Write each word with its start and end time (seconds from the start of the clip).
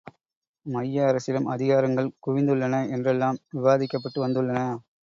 மைய 0.65 1.03
அரசிடம் 1.07 1.47
அதிகாரங்கள் 1.47 2.09
குவிந்துள்ளன 2.27 2.83
என்றெல்லாம் 2.89 3.39
விவாதிக்கப்பட்டு 3.53 4.27
வந்துள்ளன. 4.27 4.59